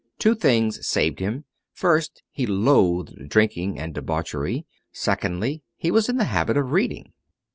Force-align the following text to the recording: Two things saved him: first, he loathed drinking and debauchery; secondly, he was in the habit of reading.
Two 0.17 0.33
things 0.33 0.83
saved 0.87 1.19
him: 1.19 1.45
first, 1.73 2.23
he 2.31 2.47
loathed 2.47 3.29
drinking 3.29 3.77
and 3.77 3.93
debauchery; 3.93 4.65
secondly, 4.91 5.61
he 5.77 5.91
was 5.91 6.09
in 6.09 6.17
the 6.17 6.23
habit 6.25 6.57
of 6.57 6.71
reading. 6.71 7.13